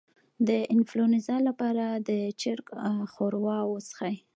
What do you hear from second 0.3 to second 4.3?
د انفلونزا لپاره د چرګ ښوروا وڅښئ